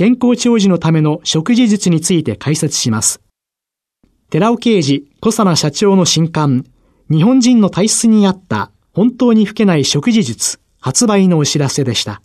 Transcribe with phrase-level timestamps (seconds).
[0.00, 3.20] 健康長寿のための食事術について解説します。
[4.30, 6.64] 寺尾啓治、小佐奈社長の新刊、
[7.10, 12.22] 日本人の体質に合った本当に老けない食事術発売のお知らせでした。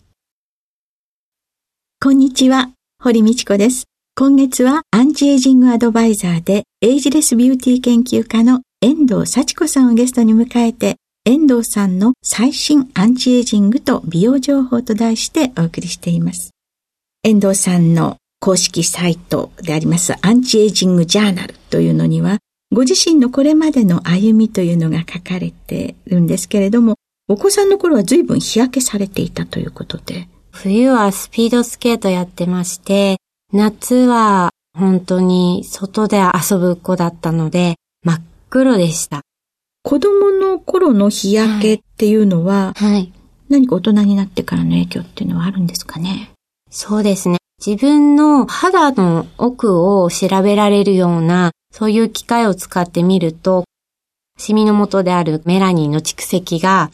[2.02, 3.84] こんにちは、堀道子です。
[4.16, 16.55] 今月はアンチエイジングアドバイザーでエイジレスビューティー研究家の遠藤幸子さんをゲストに迎えて遠藤さんの最新アンチエイジングと美容情報と題してお送りしています。
[17.26, 22.38] 遠藤さんの公式サイトでありますアンチエイジングジャーナルというのには
[22.72, 26.96] ご自身のこれまでの歩みというのが書かれてるんですけれども、
[27.28, 30.28] お子さんの頃は随分日焼けされていたということで。
[30.50, 33.18] 冬はスピードスケートやってまして、
[33.52, 39.22] 夏は本当に外で遊ぶ子だったので、真っ黒でした。
[39.82, 43.12] 子供の頃の日焼けっていうのは、はい、はい、
[43.48, 46.32] 何か大人になってからの影響っていうのはあるんですかね？
[46.78, 47.38] そうですね。
[47.64, 53.64] 自分の肌の奥を調べられるようなそういう機械を使ってみると、
[54.38, 56.90] シミの元であるメラニンの蓄積が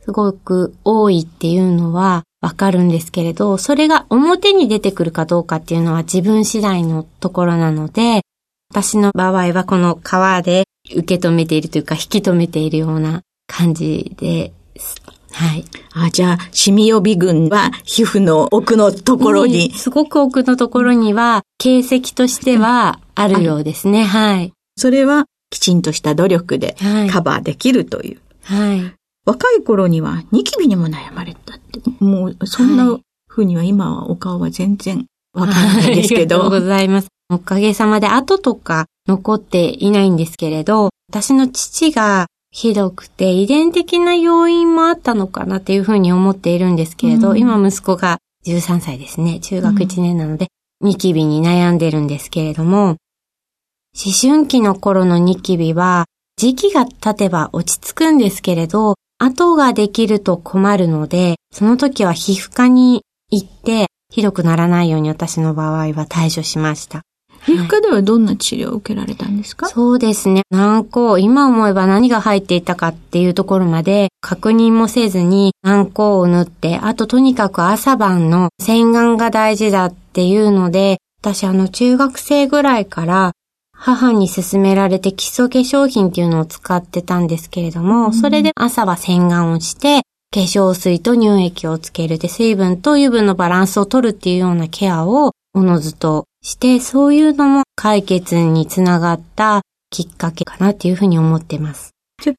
[0.00, 8.22] すごく多いっていうのはわかるんですけれど、それが表に出てくるかどうかっていうのは自分次第のところなので、
[8.70, 10.64] 私の場合はこの皮で
[10.94, 14.96] 受け止めているというか引き止めているような感じです。
[15.36, 15.66] はい。
[15.92, 24.04] あ、じゃあ、シミ予備軍は皮膚の奥のところに、すごく奥のところには形跡としてはあるようですね。
[24.04, 24.52] はい。
[24.78, 26.74] それはきちんとした努力で
[27.10, 28.20] カバーできるという。
[28.44, 28.92] はい。
[29.26, 31.80] 若い頃にはニキビにも悩まれたって。
[32.00, 32.98] もう、そんな
[33.28, 35.04] 風には今はお顔は全然
[35.34, 36.36] わからないですけど。
[36.36, 37.08] ありがとうございます。
[37.28, 49.40] おかげさまで後とか残っていないんですけれど、私の父がひどくて遺伝的な要因もあったのかなっていうふうに思っているんですけれど、うん、今息子が13歳ですね。
[49.40, 50.48] 中学1年なので、
[50.80, 52.96] ニキビに悩んでるんですけれども、
[53.96, 56.04] 思春期の頃のニキビは、
[56.36, 67.02] 時期が経てば落ち着くんですけれど、後ができると困るので、その時は皮膚科に行って、ひどくならないように私の場合は対処しました。
[67.46, 70.42] 皮膚科ではどんな治療を受けられたんですか、はい、そうですね。
[70.50, 83.32] 軟膏、今思えば何が入っていたかっていうところまで確認もせずに軟膏を塗って、あととにかく朝晩の洗顔が大事だっていうので、私あの中学生ぐらいから
[83.72, 90.02] 母に勧められて基礎化粧品っていうのを使ってたんですけれども、うん、それで朝は洗顔をして、
[90.34, 101.90] 化粧水と乳液をつけるで、水分と油分のバランスを取るっていうようなケアをおのずとして、そういうのも解決につながったきっかけかなっていうふうに思ってます。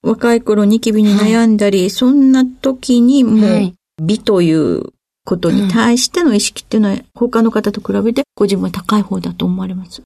[0.01, 4.93] 若い頃ニキビに悩んだり、はい、そんな時にもう美という
[5.25, 10.01] ことに対しての意識っていうのは他の方と比べてご自分は高い方だと思われます？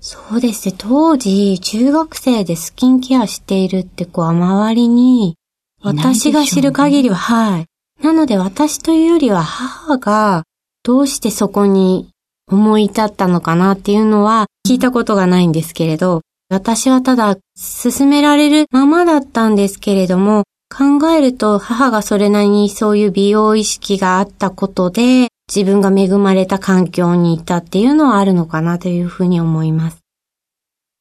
[0.00, 0.74] そうですね。
[0.76, 5.36] 当時、中学生でスキンケアしているって子は周りに、
[5.82, 7.66] 私が知る限りは、はい。
[8.02, 10.44] なので私というよりは母が
[10.84, 12.08] どうしてそこに
[12.50, 29.98] 思い至ったのかなっていうのは聞いたことがないんですけれど、私はただ進められるままだったんですけれども、考えると母がそれなりにそういう美容意識があったことで、自分が恵まれた環境にいたっていうのはあるのかなというふうに思います。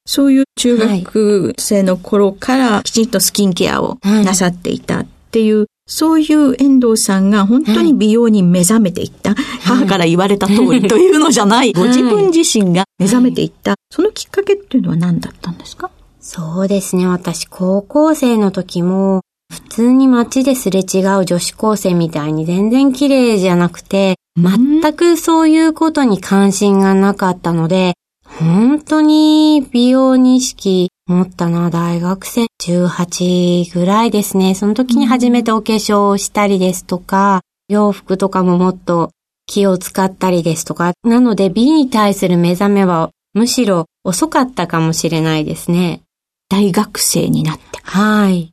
[0.05, 15.89] そういう中学生の頃からきちんとスキンケアをなさっていたっていう、はい、そういう遠藤さんが本当に美容に目覚めていった、はい、母から言われた通りというのじゃない、ご自分自身が目覚めていった、そのきっかけっていうのは何だったんですか？
[16.19, 17.07] そうですね。
[17.07, 27.93] 私、高校生の時も、普通に街ですれ違う女子高生みたいに全然綺麗じゃなくて、全くそういうことに関心がなかったので、
[28.25, 34.55] 本当に美容に意識持ったのは大学生18ぐらいですね。
[34.55, 39.11] その時に初めてお化粧をしたりですとか、洋服とかももっと
[39.45, 46.01] 気を使ったりですとか、なので美に対する目覚めはむしろ遅かったかもしれないですね。
[46.49, 47.79] 大学生になって。
[47.83, 48.51] はい。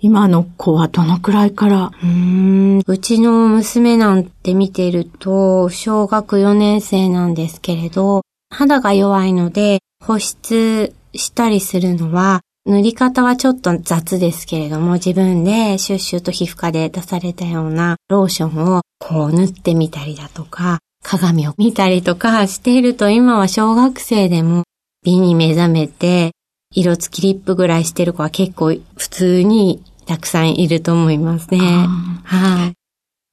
[0.00, 1.86] 今の子はどのくらいから？
[1.86, 24.64] うーん、うちの娘なんて見てると、小学4年生なんですけれど、肌が弱いので保湿したりするのは、塗り方はちょっと雑ですけれども、自分でシュッシュと皮膚科で出されたようなローションをこう塗ってみたりだとか、鏡を見たりとかしていると今は小学生でも
[25.04, 26.32] 美に目覚めて、
[26.70, 31.58] 色付きリップぐらいしてる子は結構普通にたくさんいると思いますね。
[32.24, 32.72] はい。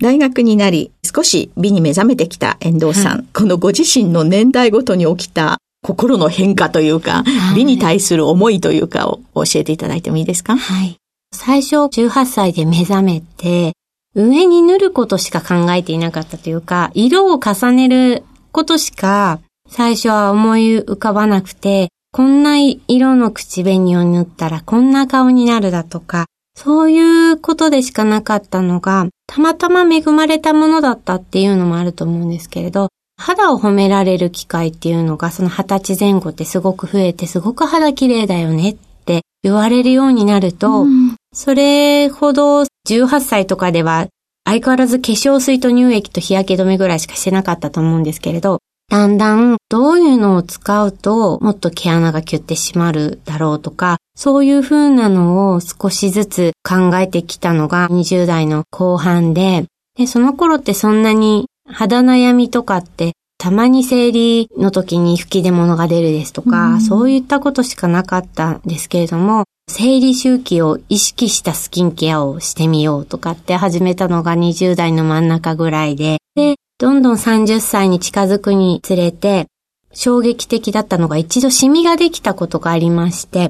[0.03, 10.55] 大学になり、少し美に目覚めてきた遠藤さん、はい、このご自身の年代ごとに起きた心の変化というか、はい、美に対する思いというかを教えていただいてもいいですか？
[10.57, 10.97] はい。
[11.33, 13.73] 最初18歳で目覚めて、
[14.13, 19.39] 上に塗ることしか考えていなかったというか、色を重ねることしか
[19.69, 26.25] 最初は思い浮かばなくて、こんな色の口紅を塗ったらこんな顔になるだとか、
[26.55, 32.89] そういうことでしかなかったのが、たまたま恵まれたものだったっていうのもあると思うんですけれど、
[33.21, 38.75] 肌を褒められる機会っていうのがその二十歳前後ってすごく増えてすごく肌綺麗だよねっ
[39.05, 44.07] て言われるようになると、うん、それほど18歳とかでは
[44.43, 48.59] 相変わらず化粧水と乳液と日焼け止めぐらいしかしてなかったと思うんですけれど、
[48.89, 59.65] だんだんどういうのを使うともっと毛穴がキュッて締まるだろうとか、そういう風なのを少しずつ考えてきたのが20代の後半で、
[59.95, 79.47] で、その頃ってそんなに肌悩みとかってたまに生理の時に吹き出物が出るですとか、うん、そういったことしかなかったんですけれども、生理周期を意識したスキンケアをしてみようとかって始めたのが20代の真ん中ぐらいで、で、どんどん30歳に近づくにつれて、
[79.91, 83.49] 衝撃的だったのが一度シミができたことがありまして、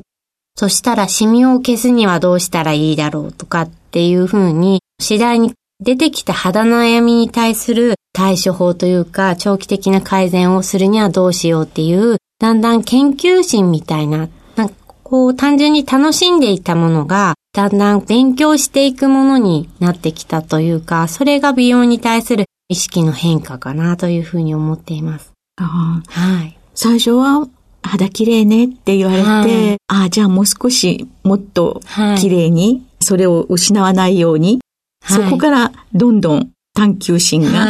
[0.56, 25.31] そしたらシミを消すにはどうしたらいいだろうとかっていうふうに、次第に出てきた肌悩みに対する対処法というか、長期的な改善をするにはどうしようっていう、だんだん研究心みたいな、なんかこう単純に楽しんでいたものが、だんだん勉強していくものになってきたというか、それが美容に対する意識の変化かなというふうに思っています。
[25.57, 26.57] あはい。
[26.75, 27.48] 最初は
[27.81, 29.44] 肌綺麗ねって言われて、は
[29.74, 31.81] い、ああ、じゃあもう少しもっと
[32.19, 34.60] 綺麗に、それを失わないように、
[35.01, 37.65] はい、そこからどんどん探求心が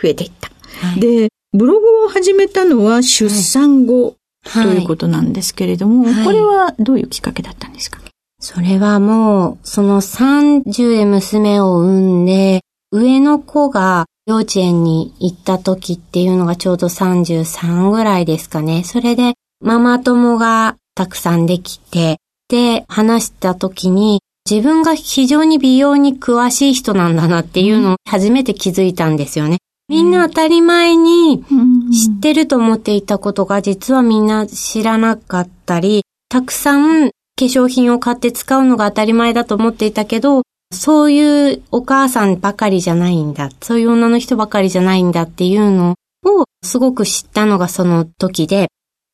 [0.00, 0.50] 増えていった。
[0.86, 4.16] はい、で、ブログを始めたのは出産後、
[4.52, 8.00] ということなんですけれども、これはどういうきっかけだったんですか？
[8.40, 18.82] それはもう、その30で娘を産んで、上の子が幼稚園に行った時っていうのがちょうど33ぐらいですかね。
[18.82, 22.18] それでママ友がたくさんできて、
[22.48, 29.56] で、話した時に自分が非常に美容に詳しい人なんだなっていうのを初めて気づいたんですよね。
[29.88, 31.42] みんな当たり前に
[31.90, 43.48] 知ってると思っていたことが実はみんな知らなかったり、たくさん化粧品を買って使うのが当たり前だと思っていたけど、そういうお母さんばかりじゃないんだ。
[43.62, 45.94] そういう女の人ばかりじゃないんだっていうの
[46.26, 48.68] をすごく知ったのがその時で、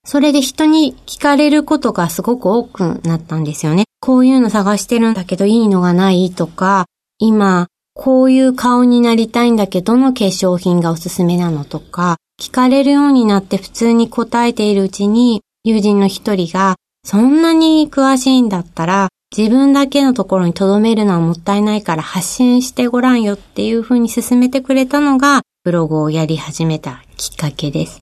[0.04, 3.84] それで人に聞かれることがすごく多くなったんですよね。
[4.00, 6.86] こういうの探してるんだけどいいのがないとか、
[7.18, 27.98] 今、こういう顔になりたいんだけど、の化粧品がおすすめなのとか、聞かれるようになって普通に答えているうちに、友人の一人が、そんなに詳しいんだったら、自分だけのところに留めるのはもったいないから発信してごらんよっていうふうに進めてくれたのが、ブログをやり始めたきっかけです。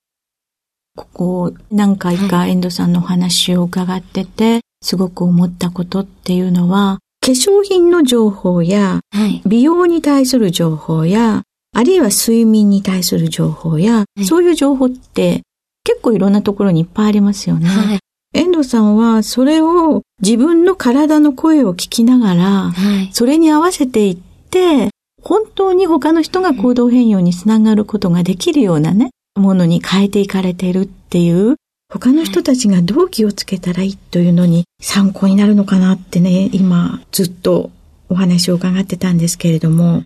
[0.97, 9.01] ここ何回か遠藤さんのお話を伺ってて、すごく思ったことっていうのは、化粧品の情報や、
[9.47, 11.43] 美容に対する情報や、
[11.75, 15.43] あるいは睡眠に対する情報や、そういう情報って
[15.85, 17.69] 結構いろんなところにいっぱいありますよね。
[17.69, 17.99] はい、
[18.33, 24.89] 遠藤さんはそれを自分の体の声を聞きながら、はい、それに合わせていって、
[25.23, 31.57] 本当に他の人が行動変容につながることができるようなね、ものに変えていかれているっていう、
[31.93, 37.71] 他の人たちがどう気をつけたらいいというのに参考になるのかなってね、今ずっと
[38.09, 40.03] お話を伺ってたんですけれども、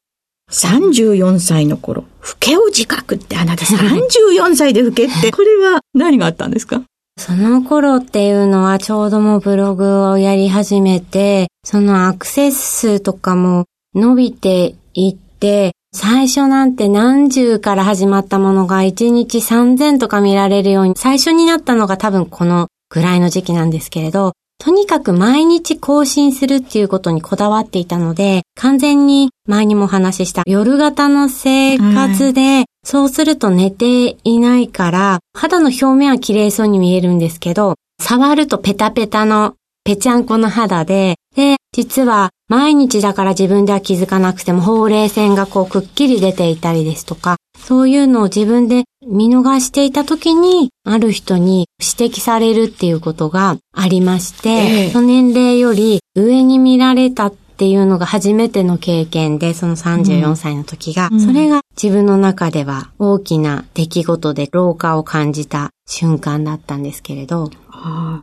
[0.51, 2.07] 34歳の頃、老
[2.41, 6.83] けを自覚ってあなた 34歳で老けって、これは何があったんですか？
[7.19, 39.55] その頃っていうのはちょうどもブログをやり始めて、そのアクセス数とかも伸びていって、最初なんて何十から始まったものが1日3000とか見られるように、最初になったのが多分このぐらいの時期なんですけれど、とにかく毎日更新するっていうことにこだわっていたので、完全に前にもお話しした夜型の生活で、そうすると寝ていないから、肌の表面は綺麗そうに見えるんですけど、触るとペタペタの
[39.85, 41.17] ぺちゃんこの肌で、で、
[41.73, 68.23] 実は毎日だから自分では気づかなくてもほうれい線がこうくっきり出ていたりですとか、そういうのを自分で見逃していた時に、ある人に指摘されるっていうことがありまして、ええ、その年齢より上に見られたっていうのが初めての経験で、その34歳の時が、うん、それが自分の中では大きな出来事で老化を感じた瞬間だったんですけれど、は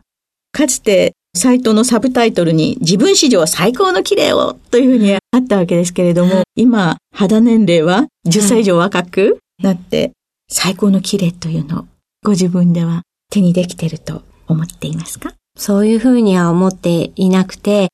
[0.52, 10.12] かつてサイトのサブタイトルに自分史上最高の綺麗をというふうにあったわけですけれども、今、肌年齢は10歳以上若くなって、
[10.50, 11.86] 最高の綺麗というのを
[12.22, 15.32] ご自分では手にできてると思っていますか？
[15.56, 17.88] そういうふうには思っていなくて、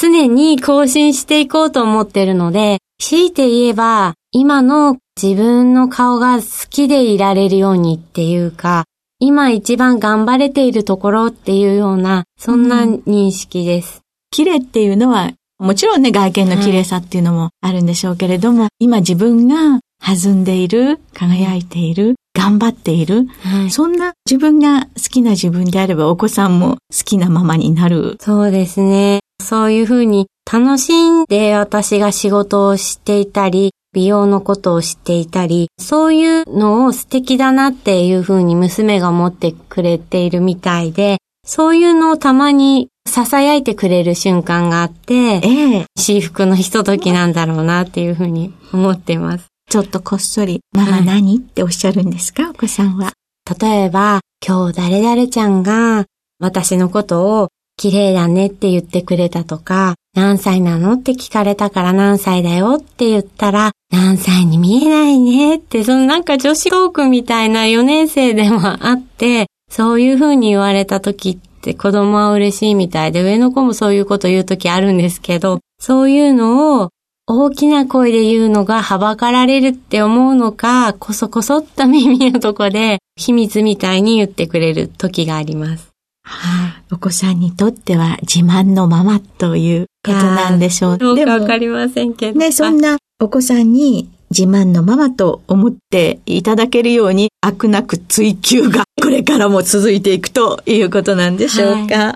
[0.00, 8.84] 常に更新していこうと思ってるので、強いて言えば、今の自分の顔が好きでいられるようにっていうか、
[9.24, 13.98] 今一番頑張れているところっていうような、そんな認識です。
[13.98, 14.02] うん、
[14.32, 28.16] 綺麗っていうのは、もちろんね、外見の綺麗さっていうのもあるんでしょうけれども、はい、今自分が弾んでいる、輝いている、頑張っている、はい、そんな自分が好きな自分であればお子さんも好きなままになる。
[28.20, 29.20] そうですね。
[29.40, 49.46] そういうふうに楽しんで私が仕事をしていたり、美容のことを知っていたり、そういうのを素敵だなっていうふうに娘が思ってくれているみたいで、そういうのをたまに囁いてくれる瞬間があって、ええ、私服のひとときなんだろうなっていうふうに思っています。
[49.68, 53.12] ちょっとこっそり、ママ何、っておっしゃるんですか、お子さんは。
[53.60, 56.04] 例えば、今日誰々ちゃんが
[56.38, 76.90] 私のことを綺麗だねって言ってくれたとか、何歳なのって聞かれたから何歳だよって言ったら、何歳に見えないねって、そのなんか女子トークみたいな4年生でもあって、そういう風に言われた時って子供は嬉しいみたいで、上の子もそういうこと言う時あるんですけど、そういうのを
[77.26, 85.90] 大きな声で言うのがはばかられるって思うのか、こそこそっと耳のとこで秘密みたいに言ってくれる時があります。
[86.24, 90.98] はい、お子さんにとっては自慢のままということなんでしょう。
[90.98, 92.38] どうかわかりませんけど。
[92.38, 101.96] ね、そんなお子さんに自慢のママと思っていただけるように、飽くなく追求がこれからも続いていくということなんでしょうか。
[101.96, 102.14] はい、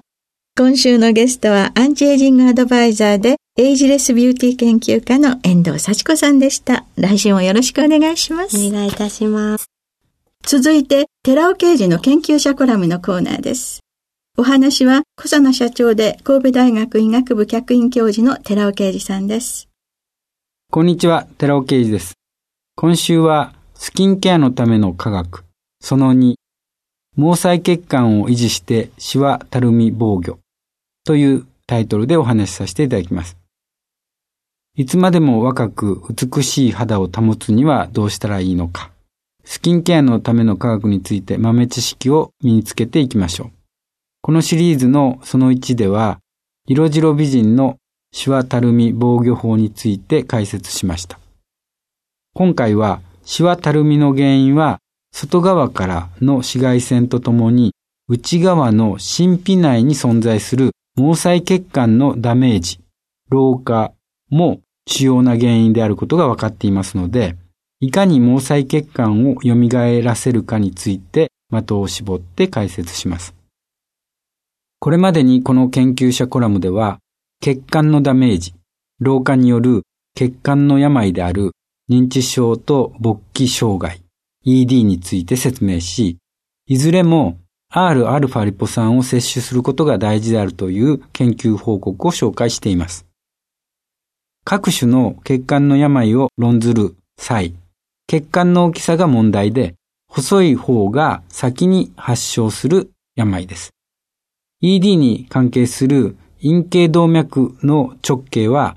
[0.58, 6.84] 今週のゲストはアンチエイジングアドバイザーでエイジレスビューティー研究家の遠藤幸子さんでした。
[6.96, 8.58] 来週もよろしくお願いします。
[8.58, 9.70] お願いいたします。
[10.44, 13.80] 続いて、寺尾刑事の研究者コラムのコーナーです。
[14.38, 19.70] お話は、小佐奈社長で神戸大学医学部客員教授の寺尾啓二さんです。
[20.70, 22.18] こんにちは、寺尾啓二です。
[22.74, 25.46] 今週は、スキンケアのための科学、
[25.80, 26.34] その2、
[27.16, 30.38] 毛細血管を維持してシワたるみ防御
[31.06, 33.38] というタイトルでお話しさせていただきます。
[34.76, 38.90] いつまでも若く美しい肌を保つにはどうしたらいいのか。
[39.44, 43.55] スキンケアのための科学について豆知識を身につけていきましょう。
[44.26, 46.18] このシリーズのその1では、
[46.66, 47.76] 色白美人の
[48.12, 51.20] シワたるみ防御法について解説しました。
[52.34, 54.80] 今回は、シワたるみの原因は、
[55.12, 57.72] 外側からの紫外線とともに、
[58.08, 62.80] 内側の神秘内に存在する毛細血管のダメージ、
[63.30, 63.92] 老化
[64.28, 67.36] も主要な原因であることが分かっていますので、
[67.78, 69.54] いかに毛細血管を蘇
[70.02, 73.36] らせるかについて的を絞って解説します。
[74.78, 76.98] これまでにこの研究者コラムでは、
[77.40, 78.54] 血管のダメージ、
[79.00, 79.82] 老化による
[80.14, 81.52] 血管の病である
[81.90, 84.02] 認知症と勃起障害、
[84.44, 86.18] ED について説明し、
[86.66, 87.38] いずれも
[87.72, 93.06] Rα リポ酸を摂取することが大事であるという研究報告を紹介しています。
[94.44, 97.54] 各種の血管の病を論ずる際、
[98.06, 99.74] 血管の大きさが問題で、
[100.08, 103.75] 細い方が先に発症する病です。
[104.62, 108.76] ED に関係する陰茎動脈の直径は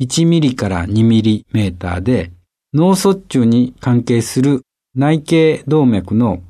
[0.00, 2.32] 1ミリから2ミリメーターで、
[2.74, 4.62] 脳卒中に関係する
[4.94, 6.42] 内径動脈の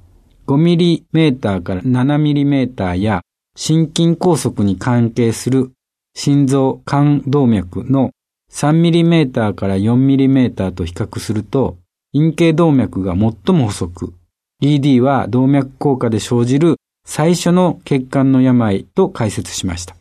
[0.46, 3.22] 5mm から 7mm や
[3.56, 5.70] 心筋梗塞に関係する
[6.14, 8.10] 心臓肝動脈の
[8.50, 11.76] 3mm から 4mm と比較すると、
[12.12, 13.20] 陰茎動脈が最
[13.54, 14.14] も細く、
[14.60, 19.96] ED は動脈硬化で生じる最初の血管の病と解説しました。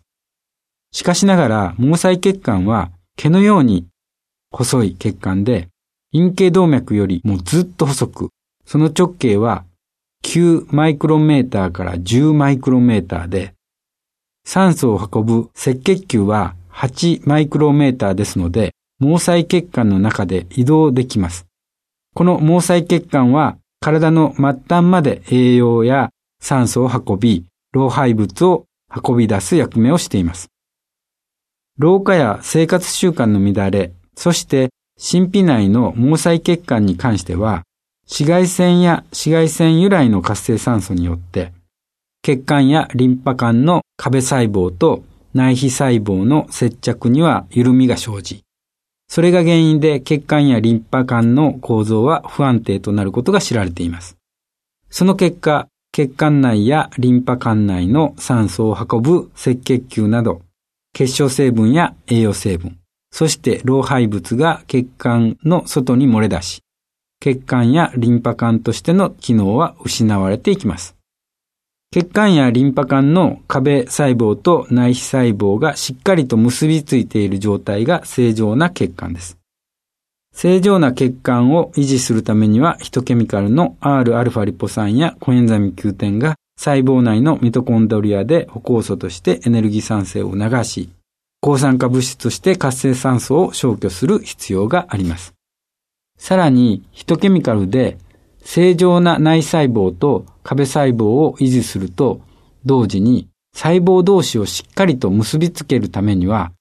[0.91, 3.87] しかしながら、毛細血管は毛のように
[4.51, 5.69] 細い血管で、
[6.11, 8.29] 陰茎動脈よりもずっと細く、
[8.65, 9.65] その直径は
[10.23, 13.53] 9マイクロメーターから10マイクロメーターで、
[14.45, 21.45] 酸素を運ぶ赤血球は8マイクロメーターですので、毛細血管の中で移動できます。
[22.13, 26.11] この毛細血管は体の末端まで栄養や
[26.43, 30.49] 酸素を運び、老廃物を運び出す役目をしています。
[31.79, 34.69] 老化や生活習慣の乱れ、そして
[35.01, 37.63] 神秘内の毛細血管に関しては、
[38.03, 41.53] 紫外線や紫外線由来の活性酸素によって、
[42.21, 48.43] 血管やリンパ管の壁細胞と内皮細胞の接着には緩みが生じ、
[49.07, 54.17] それが原因で血管やリンパ管の構造は不安定となることが知られています。
[54.89, 60.41] その結果、血管内やリンパ管内の酸素を運ぶ赤血球など、
[60.91, 62.79] 結晶成分や栄養成分、
[63.11, 66.63] そして老廃物が血管の外に漏れ出し、
[67.19, 70.95] 血管やリンパ管としての機能は失われていきます。
[71.91, 79.37] 血管やリンパ管の壁細胞と内皮細胞がしっかりと結びついている状態が正常な血管です。
[80.33, 90.89] 正常な血管を維持するためには、ヒトケミカルの Rα リポ酸やコエンザミ Q10 が細胞内のミトコンドリアで歩酵素としてエネルギー産生を流し、
[91.39, 95.33] 抗酸化物質として活性酸素を消去する必要があります。
[96.17, 97.97] さらに、ヒトケミカルで
[98.43, 102.21] 正常な内細胞と壁細胞を維持すると、
[102.65, 106.51] 同時に細胞同士をしっかりと結びつけるためには、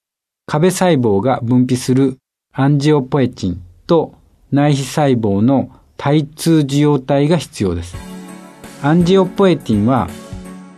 [0.47, 2.19] 壁細胞が分泌する
[2.55, 4.13] アンジオポエチンと
[4.51, 7.97] 内皮細胞の対通受容体が必要です。
[8.83, 10.11] アンジオポエティンは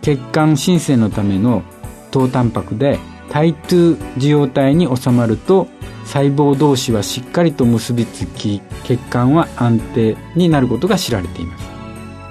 [0.00, 1.64] 血管新生のための
[2.12, 5.66] 糖タンパクで対通受容体に収まると
[6.04, 11.64] 細胞同士はしっかりと結びつき血管は安定になることが知られています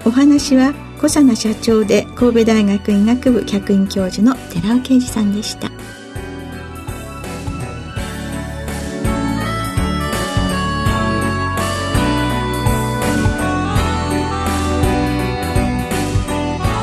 [0.06, 5.70] お話は小佐奈社長で神戸大学医学部客員教授の寺尾啓二さんでした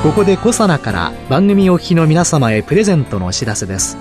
[0.02, 3.98] ここでコサナから番組お聞きの皆様へプレゼントのお知らせです。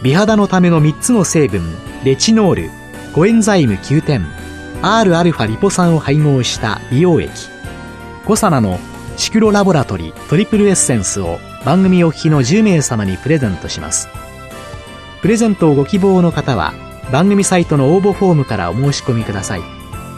[0.00, 1.60] 美肌のための3つの成分
[2.04, 2.70] レチノール
[3.12, 4.24] コエンザイム9点
[4.80, 7.30] Rα リポ酸を配合した美容液。
[8.26, 8.78] コサナの
[9.16, 14.08] シクロラボラトリトリプルエッセンスを番組お聞きの10名様にプレゼントします。
[15.20, 16.74] プレゼントをご希望の方は
[17.10, 19.62] 番組サイトの応募フォームからお申し込みください。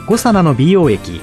[0.06, 1.22] コサナの美容液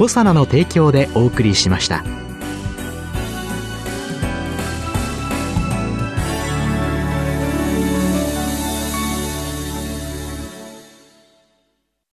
[0.00, 2.02] コサナの提供」でお送りしました。